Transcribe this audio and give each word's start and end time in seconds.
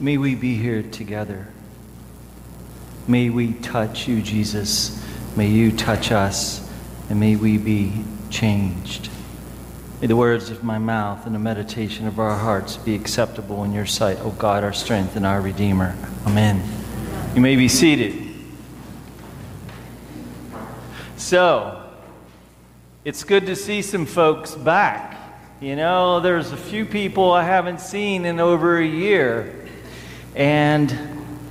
May 0.00 0.16
we 0.16 0.36
be 0.36 0.54
here 0.54 0.82
together. 0.82 1.48
May 3.08 3.30
we 3.30 3.54
touch 3.54 4.06
you, 4.06 4.22
Jesus. 4.22 5.04
May 5.36 5.48
you 5.48 5.72
touch 5.72 6.12
us, 6.12 6.70
and 7.10 7.18
may 7.18 7.34
we 7.34 7.58
be 7.58 8.04
changed. 8.30 9.10
May 10.00 10.06
the 10.06 10.14
words 10.14 10.50
of 10.50 10.62
my 10.62 10.78
mouth 10.78 11.26
and 11.26 11.34
the 11.34 11.40
meditation 11.40 12.06
of 12.06 12.20
our 12.20 12.36
hearts 12.36 12.76
be 12.76 12.94
acceptable 12.94 13.64
in 13.64 13.72
your 13.72 13.86
sight, 13.86 14.18
O 14.20 14.30
God, 14.30 14.62
our 14.62 14.72
strength 14.72 15.16
and 15.16 15.26
our 15.26 15.40
Redeemer. 15.40 15.96
Amen. 16.24 16.62
You 17.34 17.40
may 17.40 17.56
be 17.56 17.66
seated. 17.66 18.24
So, 21.16 21.82
it's 23.04 23.24
good 23.24 23.46
to 23.46 23.56
see 23.56 23.82
some 23.82 24.06
folks 24.06 24.54
back. 24.54 25.16
You 25.60 25.74
know, 25.74 26.20
there's 26.20 26.52
a 26.52 26.56
few 26.56 26.84
people 26.84 27.32
I 27.32 27.42
haven't 27.42 27.80
seen 27.80 28.24
in 28.24 28.38
over 28.38 28.78
a 28.78 28.86
year. 28.86 29.57
And 30.34 30.96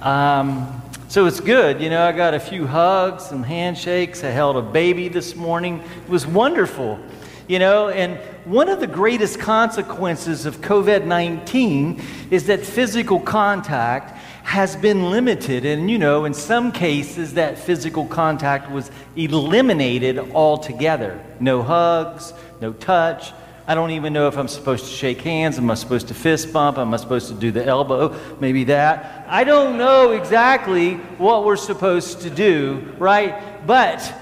um, 0.01 0.81
so 1.07 1.25
it's 1.25 1.39
good. 1.39 1.81
You 1.81 1.89
know, 1.89 2.05
I 2.05 2.11
got 2.11 2.33
a 2.33 2.39
few 2.39 2.67
hugs, 2.67 3.25
some 3.25 3.43
handshakes. 3.43 4.23
I 4.23 4.29
held 4.29 4.57
a 4.57 4.61
baby 4.61 5.07
this 5.07 5.35
morning. 5.35 5.81
It 6.05 6.09
was 6.09 6.27
wonderful. 6.27 6.99
You 7.47 7.59
know, 7.59 7.89
and 7.89 8.17
one 8.43 8.67
of 8.67 8.81
the 8.81 8.87
greatest 8.87 9.39
consequences 9.39 10.45
of 10.45 10.57
COVID 10.57 11.05
19 11.05 12.01
is 12.29 12.47
that 12.47 12.65
physical 12.65 13.21
contact 13.21 14.17
has 14.43 14.75
been 14.75 15.09
limited. 15.09 15.65
And, 15.65 15.89
you 15.89 15.97
know, 15.97 16.25
in 16.25 16.33
some 16.33 16.71
cases, 16.71 17.33
that 17.33 17.57
physical 17.57 18.05
contact 18.05 18.71
was 18.71 18.91
eliminated 19.15 20.17
altogether. 20.17 21.23
No 21.39 21.63
hugs, 21.63 22.33
no 22.61 22.73
touch, 22.73 23.31
I 23.69 23.75
don't 23.75 23.91
even 23.91 24.13
know 24.13 24.29
if 24.29 24.37
I'm 24.37 24.47
supposed 24.47 24.85
to 24.85 24.91
shake 24.91 25.19
hands. 25.19 25.57
Am 25.57 25.69
I 25.69 25.73
supposed 25.73 26.07
to 26.07 26.13
fist 26.13 26.53
bump? 26.53 26.77
Am 26.77 26.93
I 26.93 26.97
supposed 26.97 27.27
to 27.27 27.33
do 27.33 27.51
the 27.51 27.65
elbow? 27.65 28.17
Maybe 28.39 28.63
that. 28.63 29.25
I 29.27 29.43
don't 29.43 29.77
know 29.77 30.11
exactly 30.11 30.93
what 31.17 31.43
we're 31.43 31.57
supposed 31.57 32.21
to 32.21 32.29
do, 32.29 32.95
right? 32.97 33.67
But, 33.67 34.13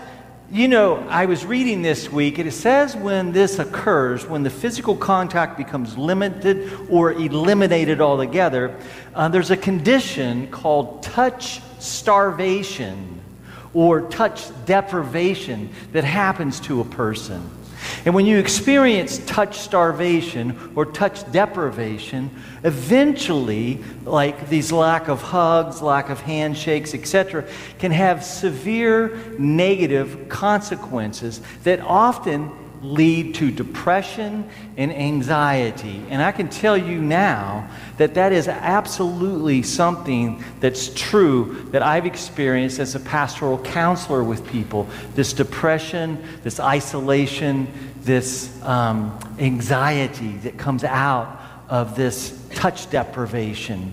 you 0.50 0.68
know, 0.68 0.98
I 1.10 1.28
was 1.28 1.46
reading 1.46 1.84
this 1.84 2.12
week, 2.12 2.40
and 2.40 2.48
it 2.50 2.54
says 2.54 2.96
when 2.96 3.34
this 3.34 3.60
occurs, 3.60 4.26
when 4.26 4.42
the 4.42 4.50
physical 4.50 4.96
contact 4.96 5.58
becomes 5.58 5.96
limited 5.96 6.90
or 6.90 7.12
eliminated 7.12 8.02
altogether, 8.02 8.76
uh, 9.14 9.30
there's 9.30 9.52
a 9.52 9.58
condition 9.58 10.50
called 10.50 11.04
touch 11.04 11.62
starvation 11.78 13.22
or 13.76 14.02
touch 14.10 14.48
deprivation 14.66 15.70
that 15.92 16.04
happens 16.04 16.60
to 16.62 16.82
a 16.82 16.86
person. 16.86 17.48
And 18.04 18.14
when 18.14 18.26
you 18.26 18.38
experience 18.38 19.20
touch 19.20 19.60
starvation 19.60 20.74
or 20.76 20.86
touch 20.86 21.32
deprivation, 21.32 22.30
eventually, 22.64 23.84
like 24.04 24.50
these 24.50 24.72
lack 24.72 25.08
of 25.08 25.22
hugs, 25.22 25.82
lack 25.82 26.10
of 26.10 26.20
handshakes, 26.20 26.94
etc., 26.94 27.48
can 27.80 27.92
have 27.92 28.24
severe 28.24 29.18
negative 29.40 30.28
consequences 30.28 31.42
that 31.64 31.80
often 31.80 32.52
lead 32.94 33.36
to 33.36 33.52
depression 33.52 34.50
and 34.78 34.94
anxiety. 34.94 36.04
And 36.10 36.22
I 36.22 36.32
can 36.32 36.50
tell 36.50 36.78
you 36.78 37.02
now 37.02 37.70
that 37.98 38.14
that 38.16 38.32
is 38.32 38.48
absolutely 38.48 39.64
something 39.64 40.44
that's 40.60 40.94
true 40.94 41.68
that 41.72 41.82
I've 41.82 42.06
experienced 42.06 42.80
as 42.80 42.96
a 42.96 43.00
pastoral 43.00 43.58
counselor 43.60 44.24
with 44.24 44.46
people 44.48 44.88
this 45.16 45.34
depression, 45.34 46.24
this 46.44 46.60
isolation, 46.60 47.68
this 48.02 48.62
um, 48.64 49.18
anxiety 49.40 50.34
that 50.38 50.58
comes 50.58 50.84
out 50.84 51.42
of 51.70 51.96
this 51.96 52.40
touch 52.54 52.90
deprivation. 52.90 53.92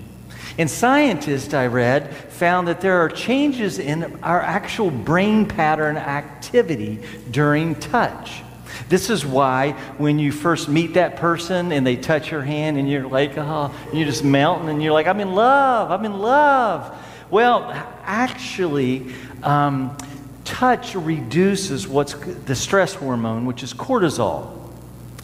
And 0.58 0.70
scientists, 0.70 1.54
I 1.54 1.66
read, 1.66 2.14
found 2.14 2.68
that 2.68 2.82
there 2.82 2.98
are 2.98 3.08
changes 3.08 3.78
in 3.78 4.18
our 4.22 4.40
actual 4.40 4.90
brain 4.90 5.46
pattern 5.46 5.96
activity 5.96 7.00
during 7.30 7.74
touch. 7.76 8.42
This 8.88 9.10
is 9.10 9.24
why 9.24 9.72
when 9.98 10.18
you 10.18 10.32
first 10.32 10.68
meet 10.68 10.94
that 10.94 11.16
person 11.16 11.72
and 11.72 11.86
they 11.86 11.96
touch 11.96 12.30
your 12.30 12.42
hand 12.42 12.78
and 12.78 12.88
you're 12.88 13.06
like, 13.06 13.36
oh, 13.36 13.74
you're 13.92 14.06
just 14.06 14.24
melting 14.24 14.68
and 14.68 14.82
you're 14.82 14.92
like, 14.92 15.06
I'm 15.06 15.20
in 15.20 15.34
love, 15.34 15.90
I'm 15.90 16.04
in 16.04 16.18
love. 16.18 16.96
Well, 17.30 17.70
actually, 18.04 19.14
um, 19.42 19.96
touch 20.44 20.94
reduces 20.94 21.88
what's 21.88 22.14
the 22.14 22.54
stress 22.54 22.94
hormone, 22.94 23.46
which 23.46 23.62
is 23.62 23.72
cortisol, 23.72 24.70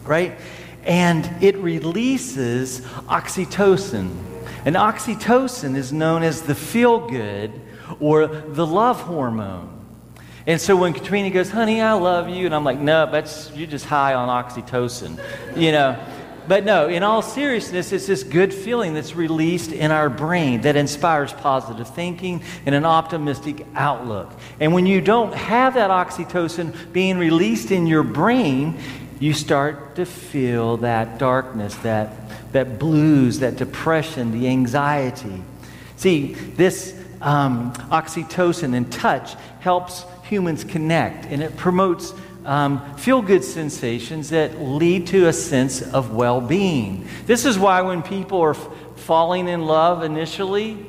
right? 0.03 0.37
And 0.83 1.43
it 1.43 1.55
releases 1.57 2.81
oxytocin. 2.81 4.15
And 4.65 4.75
oxytocin 4.75 5.75
is 5.75 5.93
known 5.93 6.23
as 6.23 6.41
the 6.41 6.55
feel 6.55 7.07
good 7.07 7.51
or 7.99 8.27
the 8.27 8.65
love 8.65 9.01
hormone. 9.01 9.78
And 10.49 10.59
so 10.59 10.75
when 10.75 10.93
Katrina 10.93 11.29
goes, 11.29 11.51
honey, 11.51 11.79
I 11.79 11.93
love 11.93 12.27
you, 12.27 12.47
and 12.47 12.55
I'm 12.55 12.63
like, 12.63 12.79
no, 12.79 13.05
that's 13.11 13.51
you're 13.55 13.67
just 13.67 13.85
high 13.85 14.15
on 14.15 14.29
oxytocin, 14.29 15.21
you 15.55 15.71
know. 15.71 15.95
But 16.47 16.65
no, 16.65 16.87
in 16.87 17.03
all 17.03 17.21
seriousness, 17.21 17.91
it's 17.91 18.07
this 18.07 18.23
good 18.23 18.51
feeling 18.51 18.95
that's 18.95 19.15
released 19.15 19.71
in 19.71 19.91
our 19.91 20.09
brain 20.09 20.61
that 20.61 20.75
inspires 20.75 21.31
positive 21.33 21.87
thinking 21.93 22.41
and 22.65 22.73
an 22.73 22.83
optimistic 22.83 23.67
outlook. 23.75 24.31
And 24.59 24.73
when 24.73 24.87
you 24.87 25.01
don't 25.01 25.35
have 25.35 25.75
that 25.75 25.91
oxytocin 25.91 26.73
being 26.93 27.19
released 27.19 27.69
in 27.69 27.85
your 27.85 28.01
brain, 28.01 28.79
you 29.19 29.33
start 29.33 29.97
to 29.97 30.05
feel 30.07 30.77
that 30.77 31.19
darkness, 31.19 31.75
that, 31.83 32.11
that 32.53 32.79
blues, 32.79 33.37
that 33.41 33.55
depression, 33.55 34.31
the 34.31 34.47
anxiety. 34.47 35.43
See, 35.97 36.33
this 36.33 36.99
um, 37.21 37.71
oxytocin 37.91 38.73
and 38.73 38.91
touch 38.91 39.35
helps 39.59 40.05
humans 40.29 40.63
connect, 40.63 41.25
and 41.25 41.41
it 41.41 41.57
promotes 41.57 42.13
um, 42.45 42.95
feel 42.95 43.21
good 43.21 43.43
sensations 43.43 44.29
that 44.29 44.61
lead 44.61 45.07
to 45.07 45.27
a 45.27 45.33
sense 45.33 45.81
of 45.81 46.13
well 46.13 46.41
being. 46.41 47.07
This 47.25 47.45
is 47.45 47.59
why 47.59 47.81
when 47.81 48.01
people 48.01 48.41
are 48.41 48.55
f- 48.55 48.69
falling 48.95 49.47
in 49.47 49.65
love 49.65 50.03
initially, 50.03 50.85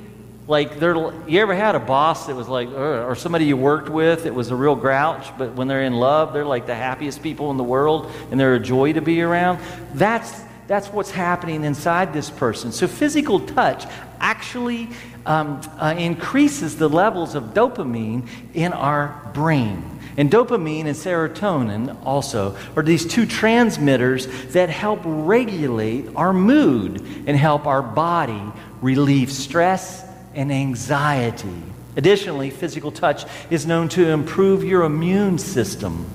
like 0.46 0.78
they're, 0.78 0.96
you 1.28 1.40
ever 1.40 1.54
had 1.54 1.74
a 1.74 1.80
boss 1.80 2.26
that 2.26 2.34
was 2.34 2.48
like, 2.48 2.68
or 2.70 3.14
somebody 3.14 3.44
you 3.44 3.56
worked 3.56 3.88
with 3.88 4.24
that 4.24 4.34
was 4.34 4.50
a 4.50 4.56
real 4.56 4.74
grouch, 4.74 5.26
but 5.38 5.54
when 5.54 5.68
they're 5.68 5.84
in 5.84 5.94
love, 5.94 6.32
they're 6.32 6.44
like 6.44 6.66
the 6.66 6.74
happiest 6.74 7.22
people 7.22 7.50
in 7.50 7.56
the 7.56 7.64
world 7.64 8.10
and 8.30 8.40
they're 8.40 8.54
a 8.54 8.60
joy 8.60 8.92
to 8.92 9.00
be 9.00 9.22
around? 9.22 9.60
That's, 9.94 10.42
that's 10.66 10.88
what's 10.88 11.10
happening 11.10 11.64
inside 11.64 12.12
this 12.12 12.30
person. 12.30 12.72
So 12.72 12.88
physical 12.88 13.38
touch 13.40 13.86
actually 14.18 14.88
um, 15.26 15.60
uh, 15.78 15.94
increases 15.96 16.76
the 16.76 16.88
levels 16.88 17.34
of 17.34 17.54
dopamine 17.54 18.28
in 18.54 18.72
our 18.72 19.30
brain. 19.34 19.98
And 20.16 20.30
dopamine 20.30 20.86
and 20.86 20.96
serotonin 20.96 21.96
also 22.04 22.56
are 22.76 22.82
these 22.82 23.06
two 23.06 23.26
transmitters 23.26 24.26
that 24.52 24.68
help 24.68 25.00
regulate 25.04 26.08
our 26.16 26.32
mood 26.32 27.00
and 27.26 27.36
help 27.36 27.66
our 27.66 27.82
body 27.82 28.42
relieve 28.82 29.32
stress 29.32 30.04
and 30.34 30.52
anxiety. 30.52 31.62
Additionally, 31.96 32.50
physical 32.50 32.92
touch 32.92 33.24
is 33.50 33.66
known 33.66 33.88
to 33.90 34.08
improve 34.08 34.64
your 34.64 34.84
immune 34.84 35.38
system. 35.38 36.06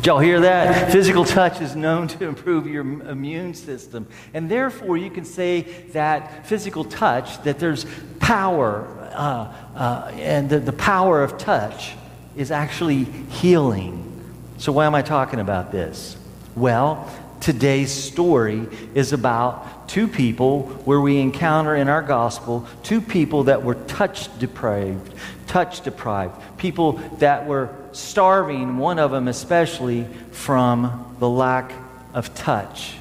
Did 0.00 0.06
y'all 0.06 0.18
hear 0.18 0.40
that? 0.40 0.92
Physical 0.92 1.26
touch 1.26 1.60
is 1.60 1.76
known 1.76 2.08
to 2.08 2.24
improve 2.24 2.66
your 2.66 2.80
immune 2.80 3.52
system. 3.52 4.08
And 4.32 4.50
therefore, 4.50 4.96
you 4.96 5.10
can 5.10 5.26
say 5.26 5.60
that 5.92 6.46
physical 6.46 6.84
touch, 6.84 7.42
that 7.42 7.58
there's 7.58 7.84
power, 8.18 8.88
uh, 9.12 9.54
uh, 9.76 10.10
and 10.14 10.48
the, 10.48 10.58
the 10.58 10.72
power 10.72 11.22
of 11.22 11.36
touch 11.36 11.92
is 12.34 12.50
actually 12.50 13.04
healing. 13.04 14.24
So, 14.56 14.72
why 14.72 14.86
am 14.86 14.94
I 14.94 15.02
talking 15.02 15.38
about 15.38 15.70
this? 15.70 16.16
Well, 16.56 17.06
today's 17.42 17.92
story 17.92 18.68
is 18.94 19.12
about 19.12 19.86
two 19.86 20.08
people 20.08 20.62
where 20.86 21.02
we 21.02 21.18
encounter 21.18 21.76
in 21.76 21.88
our 21.88 22.00
gospel 22.00 22.66
two 22.82 23.02
people 23.02 23.44
that 23.44 23.64
were 23.64 23.74
touch 23.74 24.38
deprived, 24.38 25.12
touch 25.46 25.82
deprived, 25.82 26.40
people 26.56 26.92
that 27.18 27.46
were 27.46 27.68
starving, 27.92 28.78
one 28.78 28.98
of 28.98 29.10
them 29.10 29.28
especially, 29.28 30.04
from 30.32 31.16
the 31.18 31.28
lack 31.28 31.72
of 32.14 32.34
touch. 32.34 32.94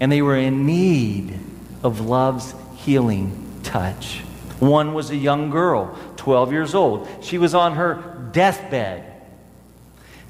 And 0.00 0.10
they 0.10 0.22
were 0.22 0.36
in 0.36 0.66
need 0.66 1.38
of 1.82 2.00
love's 2.00 2.54
healing 2.76 3.60
touch. 3.62 4.20
One 4.58 4.94
was 4.94 5.10
a 5.10 5.16
young 5.16 5.50
girl, 5.50 5.98
12 6.16 6.52
years 6.52 6.74
old. 6.74 7.08
She 7.20 7.38
was 7.38 7.54
on 7.54 7.74
her 7.74 8.28
deathbed. 8.32 9.08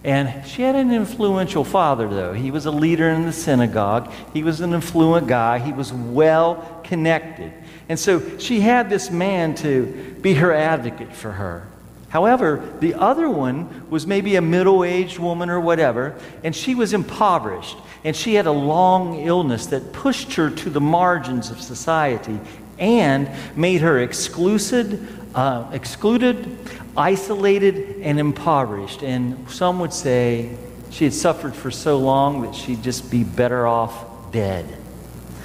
And 0.05 0.45
she 0.47 0.63
had 0.63 0.75
an 0.75 0.93
influential 0.93 1.65
father, 1.65 2.09
though. 2.09 2.33
He 2.33 2.51
was 2.51 2.67
a 2.67 2.71
leader 2.71 3.09
in 3.09 3.25
the 3.25 3.33
synagogue. 3.33 4.11
He 4.33 4.43
was 4.43 4.61
an 4.61 4.75
affluent 4.75 5.29
guy. 5.29 5.59
He 5.61 5.73
was 5.73 5.93
well 5.93 6.81
connected. 6.83 7.53
And 7.89 7.99
so 7.99 8.39
she 8.39 8.61
had 8.61 8.91
this 8.91 9.11
man 9.11 9.55
to 9.57 10.17
be 10.21 10.35
her 10.35 10.53
advocate 10.53 11.13
for 11.15 11.31
her. 11.33 11.69
However, 12.13 12.63
the 12.81 12.93
other 12.93 13.31
one 13.31 13.89
was 13.89 14.07
maybe 14.07 14.37
a 14.37 14.43
middle 14.43 14.85
aged 14.85 15.19
woman 15.19 15.49
or 15.49 15.59
whatever, 15.59 16.15
and 16.45 16.55
she 16.55 16.75
was 16.75 16.93
impoverished. 16.93 17.79
And 18.05 18.15
she 18.15 18.35
had 18.35 18.45
a 18.45 18.53
long 18.53 19.21
illness 19.21 19.69
that 19.69 19.95
pushed 19.95 20.35
her 20.35 20.51
to 20.51 20.69
the 20.69 20.81
margins 20.81 21.51
of 21.51 21.59
society 21.59 22.39
and 22.79 23.31
made 23.57 23.81
her 23.81 23.99
excluded, 23.99 25.09
uh, 25.35 25.71
excluded, 25.73 26.59
isolated, 26.99 28.03
and 28.03 28.21
impoverished. 28.21 29.03
And 29.03 29.49
some 29.49 29.81
would 29.81 29.95
say 29.95 30.55
she 30.91 31.05
had 31.05 31.15
suffered 31.15 31.55
for 31.55 31.71
so 31.71 31.97
long 31.97 32.43
that 32.43 32.55
she'd 32.55 32.83
just 32.83 33.11
be 33.11 33.25
better 33.25 33.67
off 33.67 34.33
dead. 34.33 34.67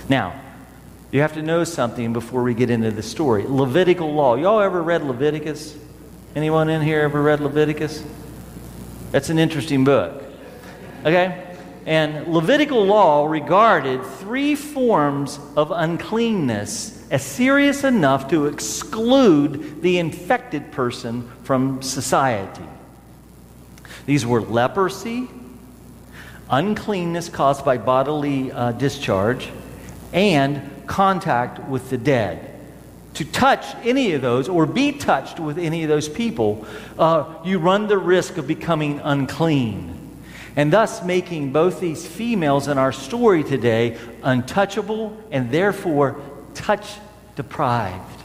Now, 0.09 0.37
you 1.11 1.21
have 1.21 1.35
to 1.35 1.41
know 1.41 1.63
something 1.63 2.11
before 2.11 2.43
we 2.43 2.53
get 2.53 2.69
into 2.69 2.91
the 2.91 3.03
story. 3.03 3.45
Levitical 3.47 4.13
law. 4.13 4.35
Y'all 4.35 4.59
ever 4.59 4.83
read 4.83 5.03
Leviticus? 5.03 5.86
Anyone 6.37 6.69
in 6.69 6.83
here 6.83 7.01
ever 7.01 7.19
read 7.19 7.39
Leviticus? 7.39 8.03
That's 9.09 9.31
an 9.31 9.39
interesting 9.39 9.83
book. 9.83 10.21
Okay? 11.03 11.55
And 11.87 12.27
Levitical 12.27 12.85
law 12.85 13.25
regarded 13.25 14.05
three 14.05 14.53
forms 14.53 15.39
of 15.55 15.71
uncleanness 15.71 17.07
as 17.09 17.23
serious 17.23 17.83
enough 17.83 18.27
to 18.27 18.45
exclude 18.45 19.81
the 19.81 19.97
infected 19.97 20.71
person 20.71 21.27
from 21.41 21.81
society. 21.81 22.69
These 24.05 24.23
were 24.23 24.41
leprosy, 24.41 25.29
uncleanness 26.51 27.29
caused 27.29 27.65
by 27.65 27.79
bodily 27.79 28.51
uh, 28.51 28.73
discharge, 28.73 29.49
and 30.13 30.85
contact 30.85 31.67
with 31.67 31.89
the 31.89 31.97
dead. 31.97 32.56
To 33.17 33.25
touch 33.25 33.65
any 33.83 34.13
of 34.13 34.21
those 34.21 34.47
or 34.47 34.67
be 34.67 34.91
touched 34.91 35.39
with 35.39 35.57
any 35.57 35.81
of 35.81 35.89
those 35.89 36.07
people, 36.07 36.67
uh, 36.99 37.33
you 37.43 37.57
run 37.57 37.87
the 37.87 37.97
risk 37.97 38.37
of 38.37 38.45
becoming 38.45 38.99
unclean. 39.03 40.21
And 40.55 40.71
thus 40.71 41.03
making 41.03 41.51
both 41.51 41.79
these 41.79 42.05
females 42.05 42.67
in 42.67 42.77
our 42.77 42.91
story 42.91 43.43
today 43.43 43.97
untouchable 44.21 45.19
and 45.31 45.49
therefore 45.49 46.21
touch 46.53 46.87
deprived. 47.35 48.21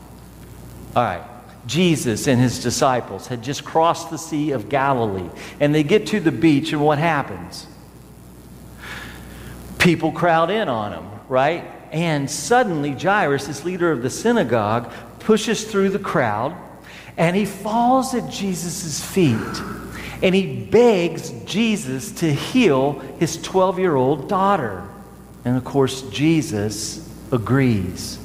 All 0.95 1.03
right. 1.03 1.25
Jesus 1.67 2.27
and 2.27 2.39
his 2.39 2.63
disciples 2.63 3.29
had 3.29 3.43
just 3.43 3.65
crossed 3.65 4.11
the 4.11 4.19
Sea 4.19 4.51
of 4.51 4.69
Galilee, 4.69 5.31
and 5.59 5.75
they 5.75 5.85
get 5.85 6.09
to 6.09 6.21
the 6.21 6.33
beach, 6.33 6.75
and 6.75 6.85
what 6.85 6.99
happens? 6.99 7.67
People 9.79 10.13
crowd 10.13 10.51
in 10.51 10.69
on 10.69 10.91
them, 10.91 11.09
right? 11.31 11.65
And 11.93 12.29
suddenly, 12.31 12.93
Jairus, 12.93 13.47
this 13.47 13.65
leader 13.65 13.93
of 13.93 14.03
the 14.03 14.11
synagogue, 14.11 14.91
pushes 15.19 15.65
through 15.65 15.91
the 15.91 15.99
crowd, 15.99 16.57
and 17.19 17.37
he 17.37 17.45
falls 17.45 18.15
at 18.15 18.31
Jesus' 18.31 19.05
feet, 19.05 19.63
and 20.23 20.35
he 20.35 20.65
begs 20.65 21.31
Jesus 21.45 22.11
to 22.13 22.33
heal 22.33 22.99
his 23.19 23.41
12 23.43 23.79
year 23.79 23.95
old 23.95 24.29
daughter. 24.29 24.83
And 25.45 25.57
of 25.57 25.65
course, 25.65 26.03
Jesus 26.03 27.09
agrees. 27.31 28.19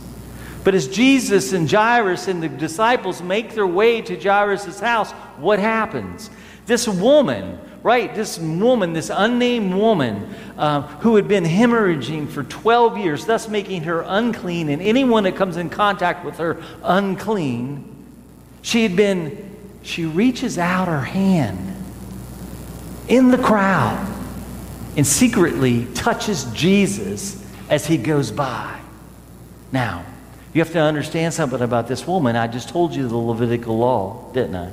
But 0.63 0.75
as 0.75 0.87
Jesus 0.87 1.53
and 1.53 1.69
Jairus 1.69 2.27
and 2.27 2.41
the 2.41 2.49
disciples 2.49 3.21
make 3.21 3.53
their 3.53 3.67
way 3.67 4.01
to 4.01 4.17
Jairus' 4.17 4.79
house, 4.79 5.11
what 5.37 5.59
happens? 5.59 6.29
This 6.65 6.87
woman, 6.87 7.57
right, 7.83 8.13
this 8.13 8.39
woman, 8.39 8.93
this 8.93 9.11
unnamed 9.13 9.73
woman 9.73 10.33
uh, 10.57 10.81
who 10.99 11.15
had 11.15 11.27
been 11.27 11.43
hemorrhaging 11.43 12.29
for 12.29 12.43
12 12.43 12.97
years, 12.97 13.25
thus 13.25 13.47
making 13.47 13.83
her 13.83 14.03
unclean, 14.05 14.69
and 14.69 14.81
anyone 14.81 15.23
that 15.23 15.35
comes 15.35 15.57
in 15.57 15.69
contact 15.69 16.25
with 16.25 16.37
her 16.37 16.61
unclean, 16.83 17.93
she 18.61 18.83
had 18.83 18.95
been, 18.95 19.55
she 19.83 20.05
reaches 20.05 20.57
out 20.57 20.87
her 20.87 21.01
hand 21.01 21.75
in 23.07 23.29
the 23.29 23.37
crowd 23.37 24.13
and 24.95 25.05
secretly 25.05 25.85
touches 25.93 26.45
Jesus 26.53 27.43
as 27.69 27.85
he 27.85 27.97
goes 27.97 28.31
by. 28.31 28.79
Now, 29.71 30.05
you 30.53 30.61
have 30.61 30.71
to 30.73 30.79
understand 30.79 31.33
something 31.33 31.61
about 31.61 31.87
this 31.87 32.07
woman. 32.07 32.35
I 32.35 32.47
just 32.47 32.69
told 32.69 32.95
you 32.95 33.07
the 33.07 33.17
Levitical 33.17 33.77
law, 33.77 34.31
didn't 34.33 34.55
I? 34.55 34.71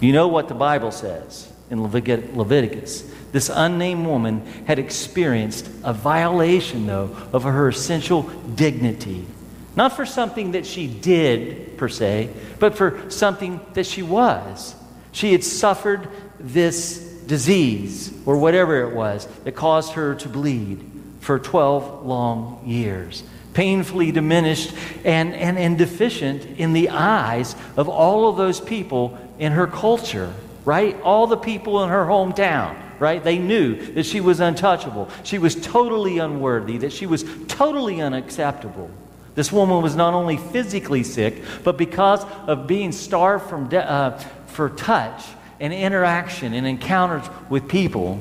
You 0.00 0.12
know 0.12 0.28
what 0.28 0.48
the 0.48 0.54
Bible 0.54 0.90
says 0.90 1.50
in 1.70 1.82
Leviticus. 1.82 3.10
This 3.32 3.50
unnamed 3.52 4.06
woman 4.06 4.40
had 4.66 4.78
experienced 4.78 5.68
a 5.84 5.92
violation, 5.92 6.86
though, 6.86 7.16
of 7.32 7.42
her 7.42 7.68
essential 7.68 8.22
dignity. 8.54 9.26
Not 9.74 9.94
for 9.94 10.06
something 10.06 10.52
that 10.52 10.64
she 10.64 10.86
did, 10.86 11.76
per 11.76 11.88
se, 11.88 12.30
but 12.58 12.76
for 12.76 13.10
something 13.10 13.60
that 13.74 13.86
she 13.86 14.02
was. 14.02 14.74
She 15.12 15.32
had 15.32 15.44
suffered 15.44 16.08
this 16.38 16.98
disease, 17.26 18.12
or 18.24 18.38
whatever 18.38 18.88
it 18.88 18.94
was, 18.94 19.26
that 19.44 19.52
caused 19.52 19.92
her 19.92 20.14
to 20.14 20.28
bleed 20.28 20.90
for 21.20 21.38
12 21.38 22.06
long 22.06 22.62
years 22.64 23.22
painfully 23.56 24.12
diminished 24.12 24.70
and, 25.02 25.32
and, 25.34 25.56
and 25.56 25.78
deficient 25.78 26.44
in 26.58 26.74
the 26.74 26.90
eyes 26.90 27.56
of 27.78 27.88
all 27.88 28.28
of 28.28 28.36
those 28.36 28.60
people 28.60 29.18
in 29.38 29.52
her 29.52 29.66
culture, 29.66 30.30
right? 30.66 31.00
All 31.02 31.28
the 31.28 31.36
people 31.36 31.82
in 31.84 31.88
her 31.88 32.04
hometown, 32.04 32.76
right? 32.98 33.22
They 33.22 33.38
knew 33.38 33.76
that 33.94 34.04
she 34.04 34.20
was 34.20 34.40
untouchable. 34.40 35.08
She 35.22 35.38
was 35.38 35.54
totally 35.54 36.18
unworthy, 36.18 36.76
that 36.78 36.92
she 36.92 37.06
was 37.06 37.24
totally 37.46 38.02
unacceptable. 38.02 38.90
This 39.36 39.52
woman 39.52 39.80
was 39.80 39.94
not 39.94 40.12
only 40.12 40.36
physically 40.36 41.04
sick, 41.04 41.42
but 41.62 41.78
because 41.78 42.24
of 42.46 42.66
being 42.66 42.90
starved 42.90 43.48
from 43.48 43.68
de- 43.68 43.90
uh, 43.90 44.18
for 44.48 44.70
touch 44.70 45.24
and 45.60 45.72
interaction 45.72 46.52
and 46.52 46.66
encounters 46.66 47.24
with 47.48 47.68
people, 47.68 48.18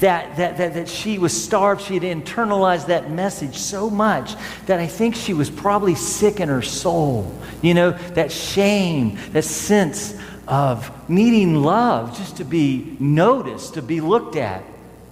that, 0.00 0.36
that, 0.36 0.56
that, 0.58 0.74
that 0.74 0.88
she 0.88 1.18
was 1.18 1.44
starved. 1.44 1.82
She 1.82 1.94
had 1.94 2.02
internalized 2.02 2.86
that 2.86 3.10
message 3.10 3.56
so 3.56 3.88
much 3.88 4.34
that 4.66 4.80
I 4.80 4.86
think 4.88 5.14
she 5.14 5.32
was 5.32 5.48
probably 5.48 5.94
sick 5.94 6.40
in 6.40 6.48
her 6.48 6.62
soul. 6.62 7.32
You 7.62 7.74
know, 7.74 7.90
that 8.14 8.32
shame, 8.32 9.16
that 9.32 9.44
sense 9.44 10.18
of 10.50 11.08
needing 11.08 11.62
love, 11.62 12.18
just 12.18 12.38
to 12.38 12.44
be 12.44 12.96
noticed, 12.98 13.74
to 13.74 13.82
be 13.82 14.00
looked 14.00 14.34
at. 14.34 14.64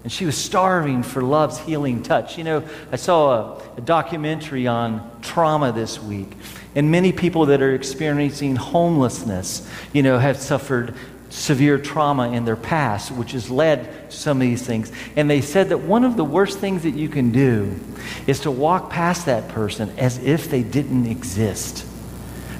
And 0.03 0.13
she 0.13 0.27
was 0.27 0.37
starving 0.37 1.05
for 1.05 1.23
love's 1.23 1.59
healing 1.59 2.03
touch. 2.03 2.37
You 2.37 2.45
know, 2.45 2.69
I 2.91 2.97
saw 2.97 3.31
a, 3.31 3.63
a 3.77 3.81
documentary 3.81 4.67
on 4.67 5.09
trauma 5.23 5.71
this 5.71 6.03
week. 6.03 6.33
And 6.75 6.91
many 6.91 7.13
people 7.13 7.47
that 7.47 7.63
are 7.63 7.73
experiencing 7.73 8.57
homelessness, 8.57 9.69
you 9.93 10.03
know, 10.03 10.19
have 10.19 10.39
suffered 10.39 10.95
severe 11.31 11.79
trauma 11.79 12.31
in 12.31 12.45
their 12.45 12.57
past, 12.57 13.13
which 13.13 13.33
has 13.33 13.49
led 13.49 14.11
to 14.11 14.17
some 14.17 14.39
of 14.39 14.41
these 14.41 14.67
things. 14.67 14.91
And 15.15 15.31
they 15.31 15.41
said 15.41 15.69
that 15.69 15.79
one 15.79 16.05
of 16.05 16.17
the 16.17 16.25
worst 16.25 16.59
things 16.59 16.83
that 16.83 16.95
you 16.95 17.09
can 17.09 17.31
do 17.31 17.79
is 18.27 18.41
to 18.41 18.51
walk 18.51 18.91
past 18.91 19.27
that 19.27 19.49
person 19.51 19.91
as 19.99 20.19
if 20.19 20.51
they 20.51 20.63
didn't 20.63 21.07
exist. 21.07 21.88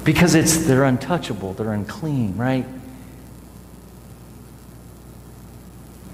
Because 0.03 0.35
it's 0.35 0.65
they're 0.65 0.85
untouchable, 0.85 1.53
they're 1.53 1.73
unclean, 1.73 2.37
right? 2.37 2.65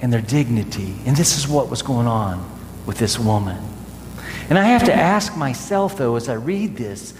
And 0.01 0.11
their 0.11 0.21
dignity. 0.21 0.95
And 1.05 1.15
this 1.15 1.37
is 1.37 1.47
what 1.47 1.69
was 1.69 1.81
going 1.81 2.07
on 2.07 2.45
with 2.85 2.97
this 2.97 3.17
woman. 3.17 3.57
And 4.49 4.59
I 4.59 4.65
have 4.65 4.83
to 4.85 4.93
ask 4.93 5.35
myself, 5.35 5.97
though, 5.97 6.15
as 6.15 6.29
I 6.29 6.33
read 6.33 6.75
this 6.75 7.13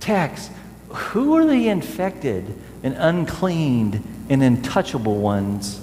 text, 0.00 0.50
who 0.88 1.34
are 1.36 1.46
the 1.46 1.68
infected 1.68 2.58
and 2.82 2.94
uncleaned 2.94 4.02
and 4.28 4.42
untouchable 4.42 5.16
ones 5.16 5.80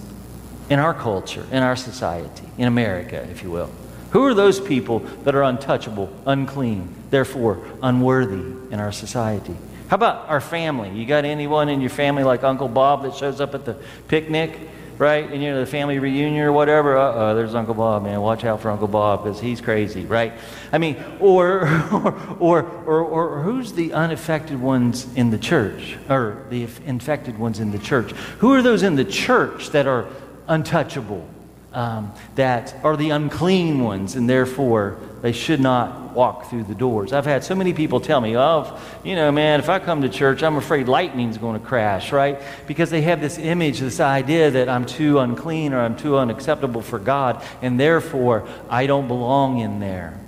in 0.70 0.80
our 0.80 0.94
culture, 0.94 1.46
in 1.52 1.63
our 1.63 1.75
society, 1.75 2.48
in 2.58 2.68
America, 2.68 3.28
if 3.32 3.44
you 3.44 3.52
will? 3.52 3.72
Who 4.12 4.24
are 4.24 4.34
those 4.34 4.60
people 4.60 5.00
that 5.24 5.34
are 5.34 5.44
untouchable, 5.44 6.12
unclean, 6.25 6.94
therefore 7.10 7.66
unworthy 7.82 8.44
in 8.72 8.80
our 8.80 8.92
society? 8.92 9.56
How 9.88 9.96
about 9.96 10.30
our 10.30 10.42
family? 10.42 10.90
You 10.90 11.06
got 11.06 11.25
anyone 11.25 11.70
in 11.70 11.82
your 11.82 11.90
family 11.90 12.24
like 12.24 12.44
Uncle 12.44 12.68
Bob 12.68 13.04
that 13.04 13.16
shows 13.16 13.42
up 13.42 13.54
at 13.54 13.66
the 13.66 13.78
picnic 14.08 14.60
right? 14.98 15.32
And 15.32 15.42
you 15.42 15.52
know, 15.52 15.60
the 15.60 15.66
family 15.66 16.00
reunion 16.00 16.44
or 16.44 16.52
whatever, 16.52 16.98
uh 16.98 17.13
oh, 17.13 17.36
there's 17.36 17.56
Uncle 17.56 17.74
Bob, 17.74 18.04
man. 18.04 18.22
Watch 18.22 18.44
out 18.44 18.62
for 18.62 18.70
Uncle 18.70 18.88
Bob 18.88 19.24
because 19.24 19.40
he's 19.40 19.62
crazy, 19.62 20.06
right? 20.06 20.34
I 20.72 20.78
mean, 20.78 21.02
or, 21.20 21.68
or, 21.92 22.13
or, 22.40 22.63
or, 22.86 23.02
or 23.02 23.42
who's 23.42 23.74
the 23.74 23.94
unaffected 23.94 24.60
ones 24.60 25.13
in 25.16 25.30
the 25.30 25.38
church, 25.38 25.98
or 26.10 26.46
the 26.50 26.68
infected 26.86 27.38
ones 27.38 27.60
in 27.60 27.72
the 27.72 27.80
church? 27.80 28.12
Who 28.40 28.54
are 28.54 28.62
those 28.62 28.84
in 28.84 28.96
the 28.96 29.06
church 29.06 29.72
that 29.72 29.88
are 29.88 30.08
untouchable? 30.48 31.28
Um, 31.74 32.13
that 32.36 32.75
are 32.84 32.96
the 32.96 33.10
unclean 33.10 33.84
ones, 33.84 34.15
and 34.15 34.30
therefore 34.30 34.98
they 35.22 35.32
should 35.32 35.60
not 35.60 36.13
walk 36.13 36.50
through 36.50 36.63
the 36.63 36.75
doors. 36.75 37.12
I've 37.13 37.25
had 37.25 37.44
so 37.44 37.56
many 37.56 37.74
people 37.74 38.00
tell 38.00 38.22
me, 38.22 38.38
oh, 38.38 38.80
you 39.03 39.15
know, 39.15 39.32
man, 39.32 39.60
if 39.60 39.70
I 39.70 39.80
come 39.80 40.01
to 40.03 40.10
church, 40.10 40.44
I'm 40.44 40.58
afraid 40.58 40.88
lightning's 40.88 41.38
going 41.38 41.60
to 41.60 41.65
crash, 41.65 42.12
right? 42.12 42.39
Because 42.68 42.89
they 42.89 43.01
have 43.01 43.20
this 43.20 43.38
image, 43.38 43.80
this 43.80 44.00
idea 44.00 44.51
that 44.51 44.70
I'm 44.70 44.86
too 44.86 45.20
unclean 45.20 45.74
or 45.74 45.80
I'm 45.82 45.96
too 45.96 46.18
unacceptable 46.18 46.82
for 46.82 47.00
God, 47.00 47.44
and 47.62 47.80
therefore 47.80 48.48
I 48.70 48.86
don't 48.86 49.08
belong 49.08 49.60
in 49.60 49.80
there. 49.80 50.20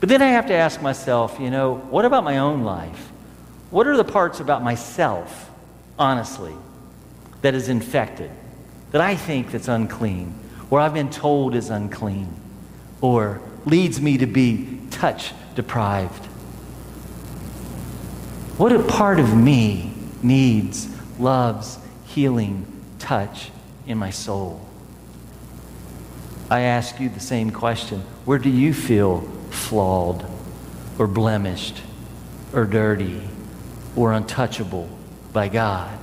But 0.00 0.08
then 0.08 0.20
I 0.20 0.28
have 0.28 0.46
to 0.48 0.54
ask 0.54 0.82
myself, 0.82 1.38
you 1.40 1.50
know, 1.50 1.76
what 1.76 2.04
about 2.04 2.24
my 2.24 2.38
own 2.38 2.64
life? 2.64 3.10
What 3.70 3.86
are 3.86 3.96
the 3.96 4.04
parts 4.04 4.40
about 4.40 4.62
myself, 4.62 5.50
honestly, 5.98 6.54
that 7.40 7.54
is 7.54 7.68
infected, 7.68 8.30
that 8.90 9.00
I 9.00 9.16
think 9.16 9.52
that's 9.52 9.68
unclean? 9.68 10.34
Or 10.72 10.80
I've 10.80 10.94
been 10.94 11.10
told 11.10 11.54
is 11.54 11.68
unclean, 11.68 12.34
or 13.02 13.42
leads 13.66 14.00
me 14.00 14.16
to 14.16 14.26
be 14.26 14.80
touch 14.90 15.34
deprived. 15.54 16.24
What 18.56 18.72
a 18.72 18.82
part 18.82 19.20
of 19.20 19.36
me 19.36 19.92
needs, 20.22 20.88
loves, 21.18 21.78
healing, 22.06 22.64
touch 22.98 23.50
in 23.86 23.98
my 23.98 24.08
soul? 24.08 24.66
I 26.50 26.60
ask 26.60 26.98
you 26.98 27.10
the 27.10 27.20
same 27.20 27.50
question. 27.50 28.00
Where 28.24 28.38
do 28.38 28.48
you 28.48 28.72
feel 28.72 29.20
flawed 29.50 30.24
or 30.98 31.06
blemished 31.06 31.82
or 32.54 32.64
dirty 32.64 33.20
or 33.94 34.14
untouchable 34.14 34.88
by 35.34 35.48
God? 35.48 35.98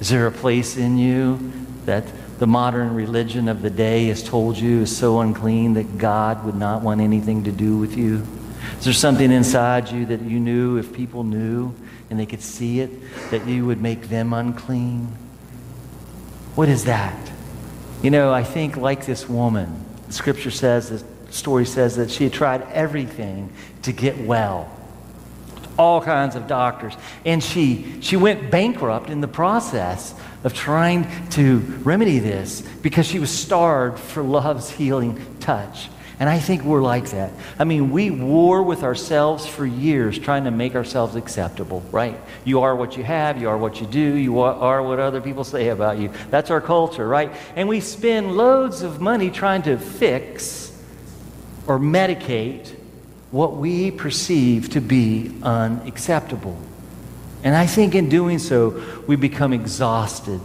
Is 0.00 0.10
there 0.10 0.26
a 0.26 0.32
place 0.32 0.76
in 0.76 0.98
you 0.98 1.50
that 1.86 2.04
the 2.38 2.46
modern 2.46 2.94
religion 2.94 3.48
of 3.48 3.62
the 3.62 3.70
day 3.70 4.06
has 4.06 4.22
told 4.22 4.58
you 4.58 4.82
is 4.82 4.94
so 4.94 5.20
unclean 5.20 5.74
that 5.74 5.98
God 5.98 6.44
would 6.44 6.56
not 6.56 6.82
want 6.82 7.00
anything 7.00 7.44
to 7.44 7.52
do 7.52 7.78
with 7.78 7.96
you? 7.96 8.26
Is 8.78 8.84
there 8.84 8.92
something 8.92 9.32
inside 9.32 9.90
you 9.90 10.06
that 10.06 10.20
you 10.22 10.38
knew 10.38 10.76
if 10.76 10.92
people 10.92 11.24
knew 11.24 11.74
and 12.10 12.18
they 12.18 12.26
could 12.26 12.42
see 12.42 12.80
it, 12.80 12.90
that 13.30 13.46
you 13.46 13.64
would 13.66 13.80
make 13.80 14.08
them 14.08 14.32
unclean? 14.32 15.06
What 16.54 16.68
is 16.68 16.84
that? 16.84 17.16
You 18.02 18.10
know, 18.10 18.32
I 18.32 18.44
think 18.44 18.76
like 18.76 19.06
this 19.06 19.28
woman, 19.28 19.84
the 20.06 20.12
scripture 20.12 20.50
says, 20.50 20.90
the 20.90 21.32
story 21.32 21.64
says 21.64 21.96
that 21.96 22.10
she 22.10 22.24
had 22.24 22.32
tried 22.32 22.62
everything 22.72 23.50
to 23.82 23.92
get 23.92 24.18
well 24.18 24.75
all 25.78 26.00
kinds 26.00 26.36
of 26.36 26.46
doctors. 26.46 26.94
And 27.24 27.42
she, 27.42 28.00
she 28.00 28.16
went 28.16 28.50
bankrupt 28.50 29.10
in 29.10 29.20
the 29.20 29.28
process 29.28 30.14
of 30.44 30.54
trying 30.54 31.06
to 31.30 31.58
remedy 31.82 32.18
this 32.18 32.62
because 32.82 33.06
she 33.06 33.18
was 33.18 33.30
starved 33.30 33.98
for 33.98 34.22
love's 34.22 34.70
healing 34.70 35.38
touch. 35.40 35.88
And 36.18 36.30
I 36.30 36.38
think 36.38 36.62
we're 36.62 36.80
like 36.80 37.10
that. 37.10 37.30
I 37.58 37.64
mean, 37.64 37.90
we 37.90 38.10
war 38.10 38.62
with 38.62 38.82
ourselves 38.82 39.46
for 39.46 39.66
years 39.66 40.18
trying 40.18 40.44
to 40.44 40.50
make 40.50 40.74
ourselves 40.74 41.14
acceptable, 41.14 41.82
right? 41.92 42.18
You 42.44 42.62
are 42.62 42.74
what 42.74 42.96
you 42.96 43.04
have, 43.04 43.38
you 43.38 43.50
are 43.50 43.58
what 43.58 43.82
you 43.82 43.86
do, 43.86 44.14
you 44.14 44.40
are 44.40 44.82
what 44.82 44.98
other 44.98 45.20
people 45.20 45.44
say 45.44 45.68
about 45.68 45.98
you. 45.98 46.10
That's 46.30 46.50
our 46.50 46.62
culture, 46.62 47.06
right? 47.06 47.32
And 47.54 47.68
we 47.68 47.80
spend 47.80 48.34
loads 48.34 48.80
of 48.80 49.00
money 49.00 49.30
trying 49.30 49.62
to 49.62 49.76
fix 49.76 50.72
or 51.66 51.78
medicate 51.78 52.75
what 53.36 53.54
we 53.54 53.90
perceive 53.90 54.70
to 54.70 54.80
be 54.80 55.30
unacceptable. 55.42 56.56
And 57.44 57.54
I 57.54 57.66
think 57.66 57.94
in 57.94 58.08
doing 58.08 58.38
so, 58.38 58.82
we 59.06 59.16
become 59.16 59.52
exhausted, 59.52 60.40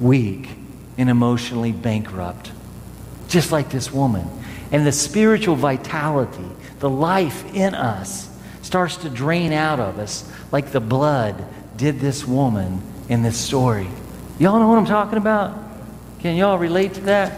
weak, 0.00 0.50
and 0.96 1.10
emotionally 1.10 1.72
bankrupt, 1.72 2.52
just 3.26 3.50
like 3.50 3.70
this 3.70 3.92
woman. 3.92 4.24
And 4.70 4.86
the 4.86 4.92
spiritual 4.92 5.56
vitality, 5.56 6.46
the 6.78 6.88
life 6.88 7.44
in 7.56 7.74
us, 7.74 8.30
starts 8.62 8.98
to 8.98 9.10
drain 9.10 9.52
out 9.52 9.80
of 9.80 9.98
us 9.98 10.24
like 10.52 10.70
the 10.70 10.80
blood 10.80 11.44
did 11.76 11.98
this 11.98 12.24
woman 12.24 12.80
in 13.08 13.24
this 13.24 13.36
story. 13.36 13.88
Y'all 14.38 14.60
know 14.60 14.68
what 14.68 14.78
I'm 14.78 14.86
talking 14.86 15.18
about? 15.18 15.58
Can 16.20 16.36
y'all 16.36 16.56
relate 16.56 16.94
to 16.94 17.00
that? 17.00 17.36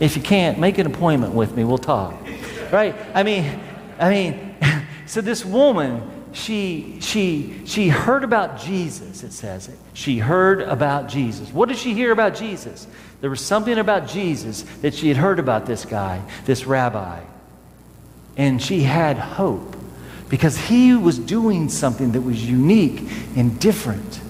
If 0.00 0.16
you 0.16 0.22
can't, 0.22 0.58
make 0.58 0.78
an 0.78 0.86
appointment 0.88 1.32
with 1.32 1.54
me. 1.54 1.62
We'll 1.62 1.78
talk. 1.78 2.14
Right? 2.72 2.96
I 3.14 3.22
mean, 3.22 3.60
I 4.00 4.10
mean, 4.10 4.56
so 5.06 5.20
this 5.20 5.44
woman, 5.44 6.02
she, 6.32 6.98
she, 7.00 7.62
she 7.66 7.88
heard 7.88 8.24
about 8.24 8.58
Jesus, 8.58 9.22
it 9.22 9.32
says 9.32 9.68
it. 9.68 9.78
She 9.92 10.18
heard 10.18 10.62
about 10.62 11.08
Jesus. 11.08 11.52
What 11.52 11.68
did 11.68 11.78
she 11.78 11.92
hear 11.92 12.10
about 12.10 12.34
Jesus? 12.34 12.86
There 13.20 13.30
was 13.30 13.44
something 13.44 13.78
about 13.78 14.08
Jesus 14.08 14.62
that 14.80 14.94
she 14.94 15.08
had 15.08 15.16
heard 15.16 15.38
about 15.38 15.66
this 15.66 15.84
guy, 15.84 16.22
this 16.46 16.66
rabbi. 16.66 17.20
And 18.36 18.62
she 18.62 18.82
had 18.82 19.18
hope 19.18 19.76
because 20.30 20.56
he 20.56 20.94
was 20.94 21.18
doing 21.18 21.68
something 21.68 22.12
that 22.12 22.22
was 22.22 22.48
unique 22.48 23.02
and 23.36 23.58
different. 23.60 24.20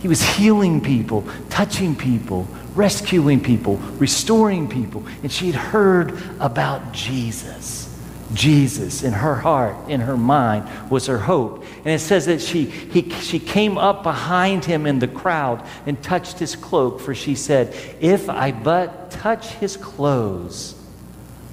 He 0.00 0.08
was 0.08 0.22
healing 0.22 0.80
people, 0.80 1.24
touching 1.50 1.94
people, 1.94 2.48
rescuing 2.74 3.40
people, 3.40 3.76
restoring 3.98 4.68
people. 4.68 5.04
And 5.22 5.30
she 5.30 5.52
had 5.52 5.54
heard 5.54 6.18
about 6.40 6.92
Jesus. 6.92 7.89
Jesus 8.32 9.02
in 9.02 9.12
her 9.12 9.34
heart, 9.34 9.88
in 9.88 10.00
her 10.00 10.16
mind, 10.16 10.68
was 10.90 11.06
her 11.06 11.18
hope. 11.18 11.64
And 11.78 11.88
it 11.88 12.00
says 12.00 12.26
that 12.26 12.40
she, 12.40 12.64
he, 12.64 13.10
she 13.10 13.38
came 13.38 13.76
up 13.76 14.02
behind 14.02 14.64
him 14.64 14.86
in 14.86 14.98
the 14.98 15.08
crowd 15.08 15.66
and 15.86 16.00
touched 16.02 16.38
his 16.38 16.54
cloak, 16.56 17.00
for 17.00 17.14
she 17.14 17.34
said, 17.34 17.74
If 18.00 18.28
I 18.28 18.52
but 18.52 19.10
touch 19.10 19.48
his 19.54 19.76
clothes, 19.76 20.74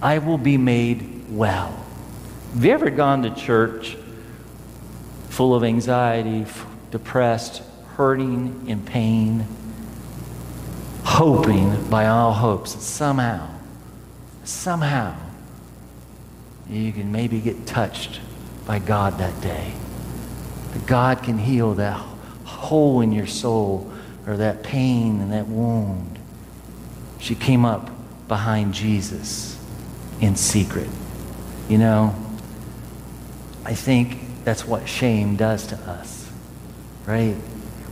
I 0.02 0.20
will 0.20 0.38
be 0.38 0.58
made 0.58 1.26
well. 1.30 1.84
Have 2.54 2.64
you 2.64 2.72
ever 2.72 2.90
gone 2.90 3.24
to 3.24 3.32
church 3.32 3.98
full 5.30 5.56
of 5.56 5.64
anxiety, 5.64 6.46
depressed, 6.92 7.62
hurting, 7.96 8.66
in 8.68 8.82
pain, 8.82 9.46
hoping 11.04 11.90
by 11.90 12.08
all 12.08 12.34
hopes 12.34 12.74
that 12.74 12.82
somehow, 12.82 13.50
somehow, 14.44 15.16
you 16.70 16.92
can 16.92 17.12
maybe 17.12 17.40
get 17.40 17.66
touched 17.66 18.20
by 18.66 18.80
God 18.80 19.18
that 19.20 19.40
day. 19.42 19.74
That 20.74 20.86
God 20.86 21.24
can 21.24 21.38
heal 21.38 21.76
that 21.76 21.98
hole 22.44 23.02
in 23.02 23.12
your 23.12 23.28
soul 23.28 23.92
or 24.26 24.38
that 24.38 24.64
pain 24.64 25.22
and 25.22 25.32
that 25.32 25.48
wound. 25.48 26.20
She 27.20 27.36
came 27.36 27.66
up 27.66 27.90
behind 28.28 28.74
Jesus 28.74 29.58
in 30.20 30.36
secret. 30.36 30.90
You 31.70 31.78
know, 31.78 32.16
I 33.66 33.74
think 33.74 34.44
that's 34.44 34.66
what 34.66 34.88
shame 34.88 35.36
does 35.36 35.68
to 35.68 35.76
us, 35.76 36.30
right? 37.06 37.36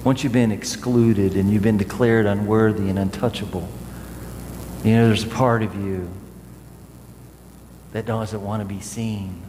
Once 0.03 0.23
you've 0.23 0.33
been 0.33 0.51
excluded 0.51 1.35
and 1.35 1.51
you've 1.51 1.63
been 1.63 1.77
declared 1.77 2.25
unworthy 2.25 2.89
and 2.89 2.99
untouchable, 2.99 3.67
you 4.83 4.93
know, 4.93 5.07
there's 5.07 5.23
a 5.23 5.27
part 5.27 5.63
of 5.63 5.73
you 5.75 6.09
that 7.95 8.05
doesn't 8.05 8.43
want 8.43 8.61
to 8.61 8.67
be 8.67 8.81
seen, 8.81 9.41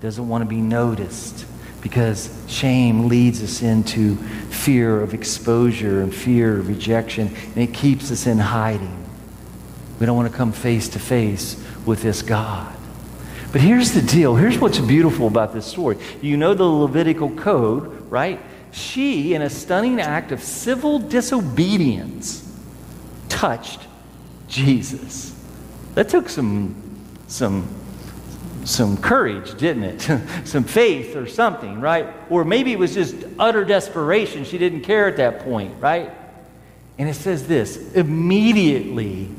doesn't 0.00 0.26
want 0.26 0.40
to 0.40 0.48
be 0.48 0.62
noticed, 0.62 1.44
because 1.82 2.30
shame 2.48 3.08
leads 3.08 3.42
us 3.42 3.60
into 3.60 4.16
fear 4.48 5.02
of 5.02 5.12
exposure 5.12 6.00
and 6.00 6.14
fear 6.14 6.60
of 6.60 6.68
rejection, 6.68 7.26
and 7.28 7.58
it 7.58 7.74
keeps 7.74 8.10
us 8.10 8.26
in 8.26 8.38
hiding. 8.38 9.06
We 9.98 10.06
don't 10.06 10.16
want 10.16 10.32
to 10.32 10.34
come 10.34 10.50
face 10.50 10.88
to 10.88 10.98
face 10.98 11.62
with 11.84 12.00
this 12.00 12.22
God. 12.22 12.74
But 13.52 13.60
here's 13.60 13.92
the 13.92 14.00
deal. 14.00 14.34
Here's 14.34 14.58
what's 14.58 14.78
beautiful 14.78 15.26
about 15.26 15.52
this 15.52 15.66
story. 15.66 15.98
You 16.22 16.38
know 16.38 16.54
the 16.54 16.64
Levitical 16.64 17.28
code, 17.28 18.10
right? 18.10 18.40
She, 18.72 19.34
in 19.34 19.42
a 19.42 19.50
stunning 19.50 20.00
act 20.00 20.32
of 20.32 20.42
civil 20.42 21.00
disobedience, 21.00 22.50
touched 23.28 23.82
Jesus. 24.48 25.38
That 25.96 26.08
took 26.08 26.30
some, 26.30 26.74
some 27.26 27.68
some 28.64 28.96
courage, 28.96 29.56
didn't 29.58 29.84
it? 29.84 30.20
some 30.44 30.64
faith 30.64 31.16
or 31.16 31.26
something, 31.26 31.80
right? 31.80 32.06
Or 32.28 32.44
maybe 32.44 32.72
it 32.72 32.78
was 32.78 32.94
just 32.94 33.16
utter 33.38 33.64
desperation. 33.64 34.44
She 34.44 34.58
didn't 34.58 34.82
care 34.82 35.08
at 35.08 35.16
that 35.16 35.40
point, 35.40 35.80
right? 35.80 36.10
And 36.98 37.08
it 37.08 37.14
says 37.14 37.46
this 37.46 37.92
immediately 37.94 39.30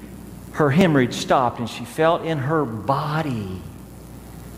her 0.53 0.69
hemorrhage 0.69 1.13
stopped 1.13 1.59
and 1.59 1.69
she 1.69 1.85
felt 1.85 2.25
in 2.25 2.37
her 2.37 2.65
body 2.65 3.61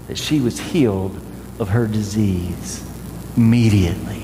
that 0.07 0.17
she 0.17 0.39
was 0.39 0.59
healed 0.59 1.19
of 1.59 1.69
her 1.69 1.85
disease 1.85 2.83
immediately. 3.37 4.21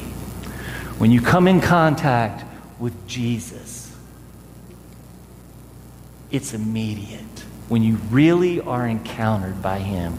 When 0.97 1.11
you 1.11 1.21
come 1.21 1.47
in 1.47 1.61
contact 1.61 2.43
with 2.79 3.07
Jesus, 3.07 3.95
it's 6.31 6.53
immediate 6.53 7.23
when 7.69 7.83
you 7.83 7.95
really 8.09 8.59
are 8.59 8.85
encountered 8.87 9.61
by 9.61 9.79
Him, 9.79 10.17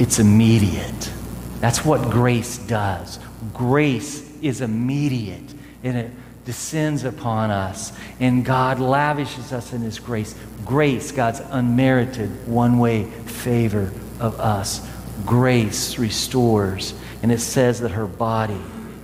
it's 0.00 0.18
immediate. 0.18 1.12
That's 1.60 1.84
what 1.84 2.10
grace 2.10 2.58
does. 2.58 3.20
Grace 3.54 4.28
is 4.40 4.62
immediate. 4.62 5.54
And 5.84 5.96
it 5.96 6.10
descends 6.44 7.04
upon 7.04 7.50
us, 7.50 7.92
and 8.18 8.44
God 8.44 8.80
lavishes 8.80 9.52
us 9.52 9.72
in 9.72 9.82
His 9.82 9.98
grace. 9.98 10.34
Grace, 10.64 11.12
God's 11.12 11.40
unmerited, 11.50 12.48
one 12.48 12.78
way 12.78 13.04
favor 13.04 13.92
of 14.18 14.40
us. 14.40 14.88
Grace 15.26 15.98
restores. 15.98 16.94
And 17.22 17.30
it 17.30 17.40
says 17.40 17.80
that 17.80 17.90
her 17.90 18.06
body 18.06 18.60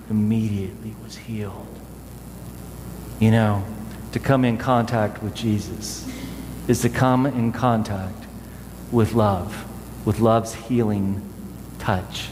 immediately 0.08 0.96
was 1.04 1.16
healed. 1.16 1.66
You 3.20 3.30
know, 3.30 3.64
to 4.12 4.18
come 4.18 4.44
in 4.44 4.56
contact 4.56 5.22
with 5.22 5.34
Jesus 5.34 6.10
is 6.68 6.80
to 6.80 6.88
come 6.88 7.26
in 7.26 7.52
contact 7.52 8.24
with 8.90 9.12
love, 9.12 9.66
with 10.06 10.20
love's 10.20 10.54
healing 10.54 11.20
touch. 11.78 12.30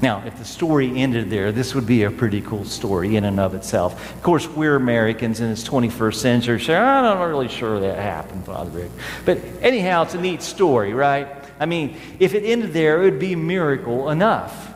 Now, 0.00 0.22
if 0.24 0.38
the 0.38 0.44
story 0.44 0.96
ended 1.00 1.28
there, 1.28 1.50
this 1.50 1.74
would 1.74 1.86
be 1.86 2.04
a 2.04 2.10
pretty 2.10 2.40
cool 2.40 2.64
story 2.64 3.16
in 3.16 3.24
and 3.24 3.40
of 3.40 3.54
itself. 3.54 4.14
Of 4.14 4.22
course, 4.22 4.48
we're 4.48 4.76
Americans 4.76 5.40
in 5.40 5.50
this 5.50 5.66
21st 5.68 6.14
century, 6.14 6.60
so 6.60 6.74
I'm 6.74 7.02
not 7.02 7.24
really 7.24 7.48
sure 7.48 7.80
that 7.80 7.98
happened, 7.98 8.44
Father 8.44 8.70
Rick. 8.70 8.90
But 9.24 9.38
anyhow, 9.60 10.02
it's 10.02 10.14
a 10.14 10.20
neat 10.20 10.42
story, 10.42 10.94
right? 10.94 11.28
I 11.58 11.66
mean, 11.66 11.96
if 12.20 12.34
it 12.34 12.44
ended 12.44 12.72
there, 12.72 13.02
it 13.02 13.04
would 13.10 13.18
be 13.18 13.34
miracle 13.34 14.10
enough. 14.10 14.72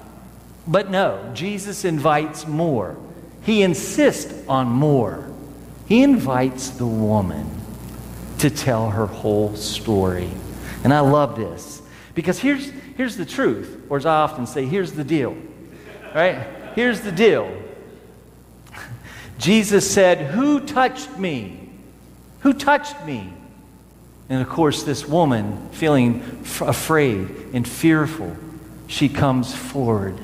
But 0.66 0.90
no, 0.90 1.30
Jesus 1.34 1.84
invites 1.84 2.46
more. 2.46 2.96
He 3.42 3.62
insists 3.62 4.46
on 4.48 4.68
more. 4.68 5.28
He 5.86 6.02
invites 6.02 6.70
the 6.70 6.86
woman 6.86 7.48
to 8.38 8.50
tell 8.50 8.90
her 8.90 9.06
whole 9.06 9.54
story. 9.54 10.30
And 10.82 10.92
I 10.92 11.00
love 11.00 11.36
this 11.36 11.81
because 12.14 12.38
here's, 12.38 12.70
here's 12.96 13.16
the 13.16 13.24
truth, 13.24 13.84
or 13.88 13.96
as 13.96 14.06
I 14.06 14.16
often 14.16 14.46
say, 14.46 14.66
here's 14.66 14.92
the 14.92 15.04
deal. 15.04 15.36
Right? 16.14 16.46
Here's 16.74 17.00
the 17.00 17.12
deal. 17.12 17.50
Jesus 19.38 19.90
said, 19.90 20.18
Who 20.32 20.60
touched 20.60 21.18
me? 21.18 21.70
Who 22.40 22.52
touched 22.52 23.04
me? 23.04 23.32
And 24.28 24.42
of 24.42 24.48
course, 24.48 24.82
this 24.82 25.06
woman, 25.06 25.68
feeling 25.70 26.22
f- 26.42 26.62
afraid 26.62 27.28
and 27.52 27.66
fearful, 27.66 28.36
she 28.86 29.08
comes 29.08 29.54
forward 29.54 30.18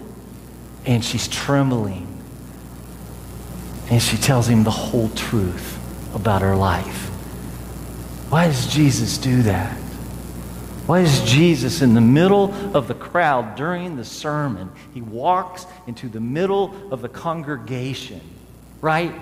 and 0.84 1.04
she's 1.04 1.28
trembling. 1.28 2.06
And 3.90 4.02
she 4.02 4.16
tells 4.16 4.48
him 4.48 4.64
the 4.64 4.70
whole 4.70 5.08
truth 5.10 5.78
about 6.14 6.42
her 6.42 6.56
life. 6.56 7.08
Why 8.30 8.46
does 8.46 8.66
Jesus 8.66 9.16
do 9.16 9.42
that? 9.42 9.76
Why 10.88 11.00
is 11.00 11.20
Jesus 11.20 11.82
in 11.82 11.92
the 11.92 12.00
middle 12.00 12.54
of 12.74 12.88
the 12.88 12.94
crowd 12.94 13.56
during 13.56 13.96
the 13.96 14.06
sermon? 14.06 14.70
He 14.94 15.02
walks 15.02 15.66
into 15.86 16.08
the 16.08 16.18
middle 16.18 16.74
of 16.90 17.02
the 17.02 17.10
congregation, 17.10 18.22
right? 18.80 19.14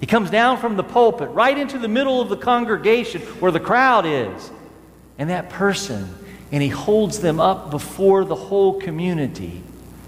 He 0.00 0.06
comes 0.06 0.30
down 0.30 0.56
from 0.56 0.78
the 0.78 0.82
pulpit 0.82 1.28
right 1.28 1.58
into 1.58 1.78
the 1.78 1.88
middle 1.88 2.22
of 2.22 2.30
the 2.30 2.38
congregation 2.38 3.20
where 3.20 3.52
the 3.52 3.60
crowd 3.60 4.06
is. 4.06 4.50
And 5.18 5.28
that 5.28 5.50
person, 5.50 6.08
and 6.50 6.62
he 6.62 6.70
holds 6.70 7.20
them 7.20 7.38
up 7.38 7.70
before 7.70 8.24
the 8.24 8.34
whole 8.34 8.80
community 8.80 9.62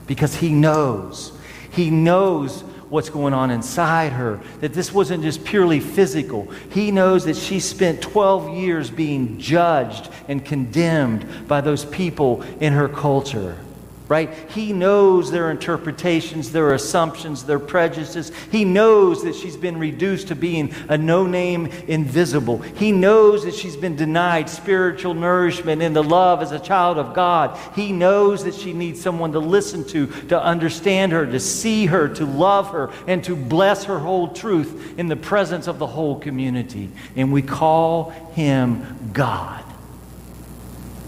because 0.07 0.35
he 0.37 0.49
knows. 0.49 1.39
He 1.73 1.91
knows 1.91 2.65
what's 2.89 3.11
going 3.11 3.35
on 3.35 3.51
inside 3.51 4.13
her, 4.13 4.41
that 4.61 4.73
this 4.73 4.93
wasn't 4.93 5.23
just 5.23 5.45
purely 5.45 5.81
physical. 5.81 6.49
He 6.71 6.91
knows 6.91 7.25
that 7.25 7.37
she 7.37 7.61
spent 7.61 8.01
12 8.01 8.57
years 8.57 8.91
being 8.91 9.39
judged 9.39 10.09
and 10.29 10.45
condemned 10.45 11.49
by 11.49 11.61
those 11.61 11.85
people 11.85 12.43
in 12.61 12.73
her 12.73 12.89
culture 12.89 13.59
right? 14.09 14.33
He 14.51 14.73
knows 14.73 15.33
their 15.33 15.51
interpretations, 15.51 16.53
their 16.53 16.75
assumptions, 16.75 17.45
their 17.45 17.59
prejudices. 17.59 18.31
He 18.53 18.65
knows 18.65 19.25
that 19.25 19.35
she's 19.35 19.57
been 19.57 19.79
reduced 19.79 20.29
to 20.29 20.37
being 20.37 20.73
a 20.89 20.97
no 20.97 21.27
name 21.27 21.67
invisible. 21.89 22.59
He 22.59 22.93
knows 22.93 23.45
that 23.45 23.55
she's 23.55 23.77
been 23.77 23.97
denied 23.97 24.49
spiritual 24.49 25.15
nourishment 25.15 25.83
and 25.83 25.95
the 25.95 26.05
love 26.05 26.41
as 26.41 26.53
a 26.53 26.61
child 26.61 26.99
of 26.99 27.15
God. 27.15 27.59
He 27.75 27.91
knows 27.93 28.45
that 28.45 28.55
she 28.55 28.73
needs 28.73 29.01
someone 29.01 29.33
to 29.33 29.41
listen 29.41 29.85
to, 29.89 30.07
to 30.29 30.41
understand 30.41 31.11
her, 31.11 31.27
to 31.27 31.41
see 31.41 31.87
her, 31.87 32.09
to 32.09 32.25
love 32.25 32.71
her, 32.71 32.93
and 33.09 33.25
to 33.25 33.35
bless 33.35 33.85
her 33.85 33.99
whole 33.99 34.29
truth 34.29 34.99
in 34.99 35.09
the 35.09 35.17
presence 35.17 35.67
of 35.67 35.81
the 35.81 35.87
whole 35.87 36.21
community. 36.21 36.91
And 37.17 37.33
we 37.33 37.43
call 37.43 38.11
him 38.35 39.11
God. 39.13 39.65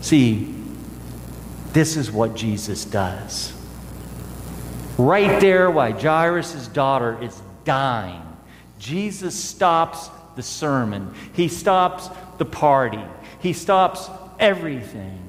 See, 0.00 0.58
this 1.72 1.96
is 1.96 2.11
what 2.11 2.35
Jesus 2.35 2.85
does. 2.85 3.52
Right 4.96 5.40
there, 5.40 5.70
while 5.70 5.92
Jairus' 5.92 6.68
daughter 6.68 7.22
is 7.22 7.40
dying, 7.64 8.22
Jesus 8.78 9.35
stops 9.35 10.11
the 10.35 10.42
sermon. 10.42 11.14
He 11.33 11.48
stops 11.48 12.09
the 12.38 12.44
party. 12.44 13.02
He 13.40 13.52
stops 13.52 14.09
everything 14.38 15.20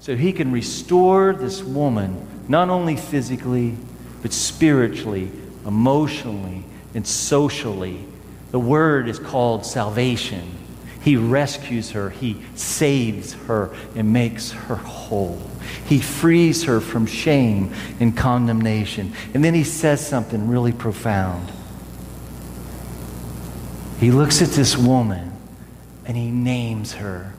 so 0.00 0.14
he 0.14 0.32
can 0.32 0.52
restore 0.52 1.32
this 1.32 1.62
woman, 1.62 2.44
not 2.48 2.68
only 2.68 2.96
physically, 2.96 3.74
but 4.22 4.32
spiritually, 4.32 5.30
emotionally, 5.64 6.62
and 6.94 7.06
socially. 7.06 8.04
The 8.52 8.60
word 8.60 9.08
is 9.08 9.18
called 9.18 9.66
salvation. 9.66 10.55
He 11.06 11.16
rescues 11.16 11.92
her, 11.92 12.10
He 12.10 12.42
saves 12.56 13.34
her, 13.44 13.72
and 13.94 14.12
makes 14.12 14.50
her 14.50 14.74
whole. 14.74 15.40
He 15.86 16.00
frees 16.00 16.64
her 16.64 16.80
from 16.80 17.06
shame 17.06 17.72
and 18.00 18.16
condemnation. 18.16 19.12
And 19.32 19.44
then 19.44 19.54
He 19.54 19.62
says 19.62 20.04
something 20.04 20.48
really 20.48 20.72
profound. 20.72 21.52
He 24.00 24.10
looks 24.10 24.42
at 24.42 24.48
this 24.48 24.76
woman 24.76 25.30
and 26.06 26.16
He 26.16 26.32
names 26.32 26.94
her 26.94 27.34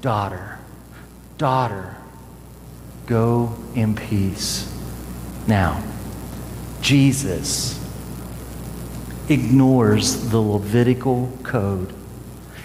daughter. 0.00 0.58
Daughter, 1.36 1.98
go 3.04 3.54
in 3.74 3.96
peace. 3.96 4.74
Now, 5.46 5.84
Jesus 6.80 7.78
ignores 9.28 10.30
the 10.30 10.40
Levitical 10.40 11.30
code 11.42 11.99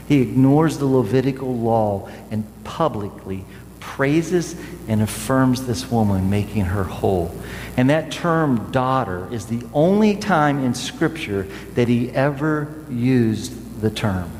he 0.08 0.22
ignores 0.22 0.78
the 0.78 0.86
Levitical 0.86 1.56
law 1.56 2.10
and 2.32 2.46
publicly 2.64 3.46
praises 3.80 4.56
and 4.88 5.02
affirms 5.02 5.66
this 5.66 5.90
woman, 5.90 6.30
making 6.30 6.66
her 6.66 6.84
whole. 6.84 7.34
And 7.78 7.90
that 7.90 8.12
term 8.12 8.72
daughter 8.72 9.32
is 9.32 9.46
the 9.46 9.66
only 9.74 10.16
time 10.16 10.64
in 10.64 10.74
Scripture 10.74 11.44
that 11.76 11.88
he 11.88 12.12
ever 12.12 12.74
used 12.90 13.82
the 13.82 13.90
term 13.90 14.32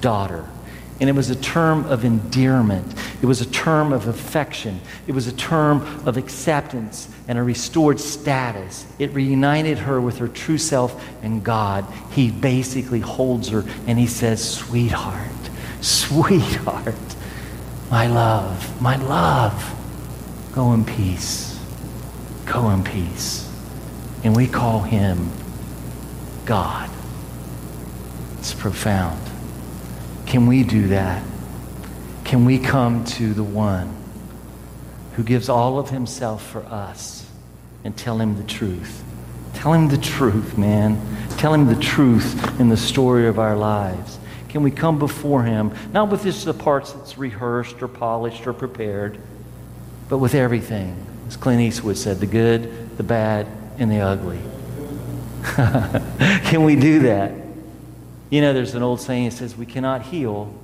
daughter. 0.00 0.46
And 1.02 1.08
it 1.08 1.14
was 1.14 1.30
a 1.30 1.34
term 1.34 1.84
of 1.86 2.04
endearment. 2.04 2.86
It 3.20 3.26
was 3.26 3.40
a 3.40 3.46
term 3.46 3.92
of 3.92 4.06
affection. 4.06 4.80
It 5.08 5.12
was 5.12 5.26
a 5.26 5.32
term 5.32 5.82
of 6.06 6.16
acceptance 6.16 7.08
and 7.26 7.36
a 7.36 7.42
restored 7.42 7.98
status. 7.98 8.86
It 9.00 9.12
reunited 9.12 9.78
her 9.78 10.00
with 10.00 10.18
her 10.18 10.28
true 10.28 10.58
self 10.58 11.04
and 11.20 11.42
God. 11.42 11.92
He 12.12 12.30
basically 12.30 13.00
holds 13.00 13.48
her 13.48 13.64
and 13.88 13.98
he 13.98 14.06
says, 14.06 14.48
Sweetheart, 14.48 15.50
sweetheart, 15.80 16.94
my 17.90 18.06
love, 18.06 18.80
my 18.80 18.94
love, 18.94 19.74
go 20.54 20.72
in 20.72 20.84
peace. 20.84 21.58
Go 22.46 22.70
in 22.70 22.84
peace. 22.84 23.52
And 24.22 24.36
we 24.36 24.46
call 24.46 24.82
him 24.82 25.32
God. 26.44 26.88
It's 28.38 28.54
profound. 28.54 29.31
Can 30.32 30.46
we 30.46 30.62
do 30.62 30.88
that? 30.88 31.22
Can 32.24 32.46
we 32.46 32.58
come 32.58 33.04
to 33.04 33.34
the 33.34 33.44
one 33.44 33.94
who 35.12 35.22
gives 35.22 35.50
all 35.50 35.78
of 35.78 35.90
himself 35.90 36.42
for 36.52 36.64
us 36.64 37.26
and 37.84 37.94
tell 37.94 38.18
him 38.18 38.38
the 38.38 38.42
truth? 38.44 39.04
Tell 39.52 39.74
him 39.74 39.88
the 39.88 39.98
truth, 39.98 40.56
man. 40.56 40.98
Tell 41.36 41.52
him 41.52 41.66
the 41.66 41.76
truth 41.76 42.58
in 42.58 42.70
the 42.70 42.78
story 42.78 43.26
of 43.26 43.38
our 43.38 43.54
lives. 43.54 44.18
Can 44.48 44.62
we 44.62 44.70
come 44.70 44.98
before 44.98 45.42
him, 45.42 45.70
not 45.92 46.08
with 46.08 46.22
just 46.22 46.46
the 46.46 46.54
parts 46.54 46.92
that's 46.92 47.18
rehearsed 47.18 47.82
or 47.82 47.88
polished 47.88 48.46
or 48.46 48.54
prepared, 48.54 49.18
but 50.08 50.16
with 50.16 50.34
everything? 50.34 50.96
As 51.28 51.36
Clint 51.36 51.60
Eastwood 51.60 51.98
said, 51.98 52.20
the 52.20 52.26
good, 52.26 52.96
the 52.96 53.02
bad, 53.02 53.46
and 53.76 53.90
the 53.90 54.00
ugly. 54.00 54.40
Can 56.48 56.64
we 56.64 56.74
do 56.74 57.00
that? 57.00 57.41
You 58.32 58.40
know, 58.40 58.54
there's 58.54 58.74
an 58.74 58.82
old 58.82 58.98
saying 58.98 59.28
that 59.28 59.36
says, 59.36 59.58
We 59.58 59.66
cannot 59.66 60.06
heal 60.06 60.54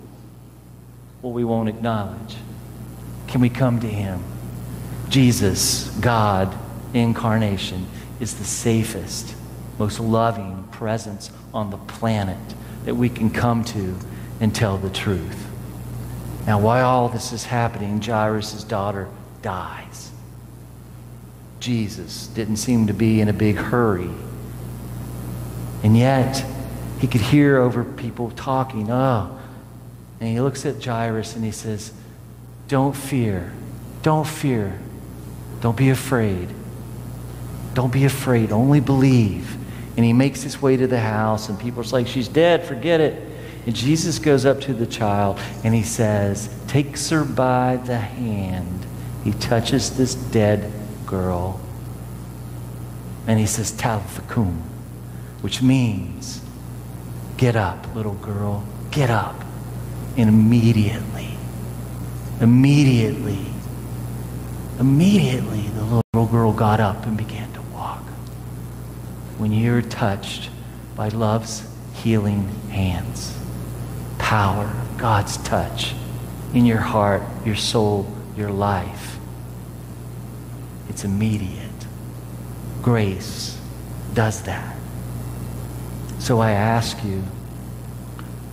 what 1.21 1.35
we 1.35 1.45
won't 1.45 1.69
acknowledge. 1.69 2.37
Can 3.27 3.43
we 3.43 3.51
come 3.51 3.79
to 3.81 3.87
Him? 3.87 4.25
Jesus, 5.11 5.91
God, 6.01 6.57
incarnation, 6.95 7.87
is 8.21 8.39
the 8.39 8.45
safest, 8.45 9.35
most 9.79 10.01
loving 10.01 10.67
presence 10.73 11.31
on 11.53 11.69
the 11.69 11.77
planet 11.77 12.39
that 12.87 12.95
we 12.95 13.11
can 13.11 13.29
come 13.29 13.63
to 13.65 13.99
and 14.41 14.55
tell 14.55 14.79
the 14.79 14.89
truth. 14.89 15.47
Now, 16.47 16.59
while 16.59 16.89
all 16.89 17.11
this 17.11 17.35
is 17.35 17.45
happening, 17.45 18.01
Jairus' 18.01 18.65
daughter 18.65 19.09
dies. 19.43 20.11
Jesus 21.61 22.29
didn't 22.29 22.57
seem 22.57 22.87
to 22.87 22.95
be 22.95 23.21
in 23.21 23.29
a 23.29 23.35
big 23.35 23.57
hurry 23.57 24.09
And 25.83 25.99
yet, 25.99 26.47
he 27.01 27.07
could 27.07 27.21
hear 27.21 27.59
over 27.59 27.85
people 27.85 28.31
talking, 28.31 28.91
oh. 28.91 29.39
And 30.21 30.29
he 30.29 30.41
looks 30.41 30.67
at 30.67 30.83
Jairus 30.85 31.37
and 31.37 31.45
he 31.45 31.53
says, 31.53 31.93
Don't 32.67 32.97
fear. 32.97 33.53
Don't 34.03 34.27
fear. 34.27 34.79
Don't 35.61 35.77
be 35.77 35.91
afraid. 35.91 36.49
Don't 37.75 37.93
be 37.93 38.05
afraid. 38.05 38.51
Only 38.51 38.81
believe. 38.81 39.57
And 39.97 40.05
he 40.05 40.13
makes 40.13 40.43
his 40.43 40.61
way 40.61 40.77
to 40.77 40.87
the 40.87 41.01
house, 41.01 41.49
and 41.49 41.59
people 41.59 41.83
are 41.83 41.87
like, 41.87 42.09
She's 42.09 42.29
dead. 42.29 42.65
Forget 42.65 43.01
it. 43.01 43.29
And 43.67 43.77
Jesus 43.77 44.19
goes 44.19 44.47
up 44.47 44.63
to 44.63 44.73
the 44.73 44.87
child 44.87 45.39
and 45.63 45.75
he 45.75 45.83
says, 45.83 46.49
Takes 46.69 47.11
her 47.11 47.23
by 47.23 47.77
the 47.77 47.99
hand. 47.99 48.87
He 49.25 49.33
touches 49.33 49.97
this 49.97 50.15
dead 50.15 50.73
girl. 51.05 51.61
And 53.27 53.39
he 53.39 53.45
says, 53.45 53.73
Talitha 53.73 54.23
cum, 54.23 54.63
which 55.43 55.61
means, 55.61 56.41
Get 57.39 57.55
up, 57.55 57.95
little 57.95 58.15
girl. 58.15 58.65
Get 58.91 59.11
up. 59.11 59.45
And 60.17 60.29
immediately, 60.29 61.31
immediately, 62.41 63.47
immediately, 64.81 65.69
the 65.69 66.03
little 66.13 66.27
girl 66.27 66.53
got 66.53 66.81
up 66.81 67.07
and 67.07 67.17
began 67.17 67.53
to 67.53 67.63
walk. 67.73 68.03
When 69.39 69.53
you're 69.53 69.83
touched 69.83 70.51
by 70.97 71.11
love's 71.11 71.65
healing 71.95 72.49
hands, 72.71 73.39
power, 74.19 74.75
God's 74.97 75.37
touch 75.37 75.95
in 76.53 76.67
your 76.67 76.81
heart, 76.81 77.23
your 77.45 77.55
soul, 77.55 78.13
your 78.37 78.51
life, 78.51 79.17
it's 80.89 81.05
immediate. 81.05 81.87
Grace 82.83 83.57
does 84.13 84.43
that. 84.43 84.78
So 86.19 86.41
I 86.41 86.51
ask 86.51 87.03
you, 87.05 87.23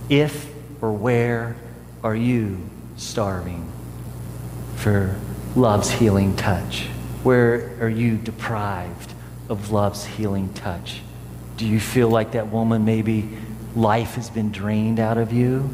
if 0.08 0.50
or 0.80 0.92
where 0.92 1.56
are 2.02 2.14
you 2.14 2.58
starving 2.96 3.70
for 4.76 5.16
love's 5.56 5.90
healing 5.90 6.36
touch? 6.36 6.86
Where 7.22 7.76
are 7.80 7.88
you 7.88 8.16
deprived 8.16 9.12
of 9.48 9.72
love's 9.72 10.04
healing 10.04 10.52
touch? 10.54 11.00
Do 11.56 11.66
you 11.66 11.80
feel 11.80 12.08
like 12.08 12.32
that 12.32 12.48
woman 12.48 12.84
maybe 12.84 13.28
life 13.74 14.14
has 14.14 14.30
been 14.30 14.52
drained 14.52 15.00
out 15.00 15.18
of 15.18 15.32
you? 15.32 15.68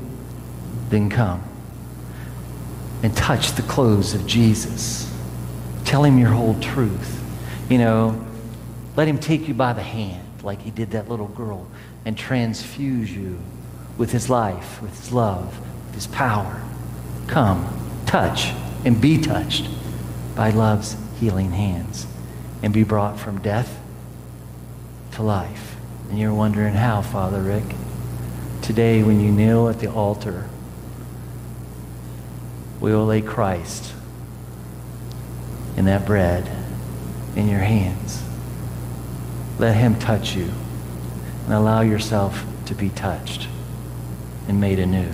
Then 0.88 1.10
come 1.10 1.42
and 3.02 3.14
touch 3.16 3.52
the 3.52 3.62
clothes 3.62 4.14
of 4.14 4.26
Jesus. 4.26 5.12
Tell 5.84 6.04
him 6.04 6.18
your 6.18 6.30
whole 6.30 6.58
truth. 6.60 7.22
You 7.68 7.78
know, 7.78 8.26
let 8.96 9.08
him 9.08 9.18
take 9.18 9.48
you 9.48 9.54
by 9.54 9.72
the 9.72 9.82
hand 9.82 10.22
like 10.42 10.62
he 10.62 10.70
did 10.70 10.90
that 10.92 11.08
little 11.08 11.28
girl 11.28 11.66
and 12.04 12.16
transfuse 12.16 13.10
you 13.14 13.38
with 13.98 14.10
his 14.10 14.28
life, 14.28 14.80
with 14.82 14.98
his 14.98 15.12
love, 15.12 15.58
with 15.86 15.94
his 15.94 16.06
power. 16.06 16.62
Come, 17.26 18.02
touch, 18.06 18.52
and 18.84 19.00
be 19.00 19.18
touched 19.18 19.68
by 20.34 20.50
love's 20.50 20.96
healing 21.20 21.52
hands 21.52 22.06
and 22.62 22.72
be 22.72 22.84
brought 22.84 23.18
from 23.18 23.40
death 23.40 23.80
to 25.12 25.22
life. 25.22 25.76
And 26.08 26.18
you're 26.18 26.34
wondering 26.34 26.74
how, 26.74 27.02
Father 27.02 27.40
Rick? 27.40 27.76
Today, 28.62 29.02
when 29.02 29.20
you 29.20 29.30
kneel 29.30 29.68
at 29.68 29.80
the 29.80 29.90
altar, 29.90 30.48
we 32.80 32.92
will 32.92 33.06
lay 33.06 33.22
Christ 33.22 33.92
in 35.76 35.84
that 35.86 36.06
bread 36.06 36.50
in 37.36 37.48
your 37.48 37.60
hands. 37.60 38.22
Let 39.58 39.76
him 39.76 39.98
touch 39.98 40.34
you 40.34 40.50
and 41.44 41.52
allow 41.52 41.82
yourself 41.82 42.44
to 42.66 42.74
be 42.74 42.90
touched 42.90 43.48
and 44.48 44.60
made 44.60 44.78
anew. 44.78 45.10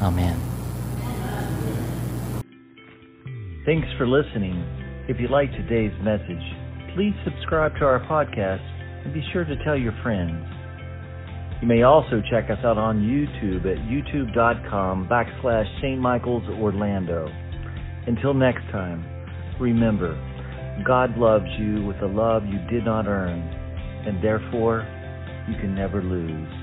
Amen. 0.00 0.40
Thanks 3.66 3.88
for 3.98 4.06
listening. 4.06 4.64
If 5.08 5.20
you 5.20 5.28
like 5.28 5.50
today's 5.52 5.92
message, 6.02 6.42
please 6.94 7.14
subscribe 7.24 7.76
to 7.76 7.84
our 7.84 8.00
podcast 8.00 8.64
and 9.04 9.12
be 9.12 9.22
sure 9.32 9.44
to 9.44 9.64
tell 9.64 9.76
your 9.76 9.94
friends. 10.02 10.46
You 11.60 11.68
may 11.68 11.82
also 11.82 12.22
check 12.30 12.48
us 12.48 12.58
out 12.64 12.78
on 12.78 13.00
YouTube 13.00 13.66
at 13.66 13.76
youtube.com 13.84 15.08
backslash 15.08 15.66
St. 15.82 16.00
Michael's 16.00 16.48
Orlando. 16.58 17.28
Until 18.06 18.32
next 18.32 18.62
time, 18.72 19.04
remember, 19.60 20.16
God 20.84 21.16
loves 21.18 21.46
you 21.58 21.84
with 21.84 21.96
a 22.02 22.06
love 22.06 22.44
you 22.46 22.58
did 22.70 22.84
not 22.84 23.06
earn, 23.06 23.40
and 24.06 24.22
therefore 24.22 24.86
you 25.48 25.54
can 25.60 25.74
never 25.74 26.02
lose. 26.02 26.59